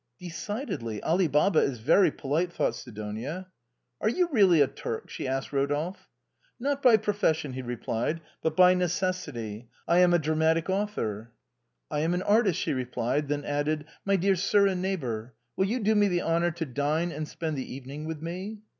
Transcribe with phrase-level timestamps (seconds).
[0.19, 3.45] '""Decidedly, Ali Baba is very polite," thought Sidonia."
[4.01, 6.07] Are you really a Turk?" she asked Rodolphe."
[6.59, 9.69] Not by profession," he replied," but by necessity.
[9.87, 11.33] I am a dramatic author.""
[11.91, 14.65] And I an artist," she replied; then added," My dear ALI RODOLPHE; OR, THE TURK
[14.65, 14.65] PERFORCE.
[14.65, 14.81] 61 sir and
[15.21, 18.61] neighbor, will you do me the honor to dine and spend the evening with me